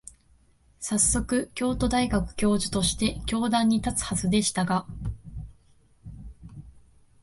[0.79, 4.87] さっそく、京都大学教授として教壇に立つはずでしたが、